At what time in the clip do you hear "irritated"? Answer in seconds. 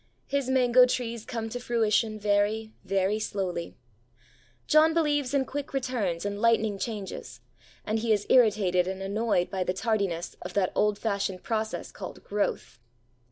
8.27-8.87